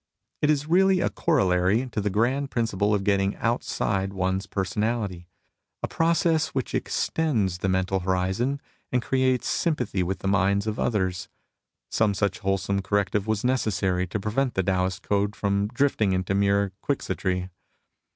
[0.41, 5.27] It is really a corollary to the grand principle of getting outside one's personality—
[5.83, 8.59] a process which extends the mental horizon
[8.91, 11.29] and creates sympathy with the SWIMMING WITH THE TIDE 23 minds of others.
[11.91, 16.33] Some such wholesome cor rective was necessary to prevent the Taoist code from drifting into
[16.33, 17.51] mere quixotry.